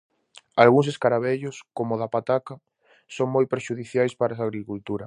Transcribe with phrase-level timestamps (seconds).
[0.63, 2.53] Algúns escaravellos, coma o da pataca,
[3.15, 4.99] son moi prexudiciais para a agricultura.